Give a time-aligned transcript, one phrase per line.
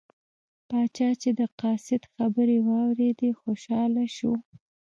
[0.69, 4.33] پاچا چې د قاصد خبرې واوریدې خوشحاله شو.